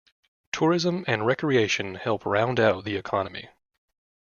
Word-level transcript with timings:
Tourism 0.51 1.05
and 1.07 1.27
recreation 1.27 1.93
help 1.93 2.25
round 2.25 2.59
out 2.59 2.85
the 2.85 2.95
economy. 2.97 3.49